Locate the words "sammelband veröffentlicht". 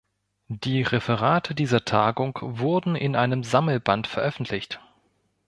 3.43-4.79